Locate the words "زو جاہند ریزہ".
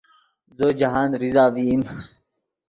0.57-1.43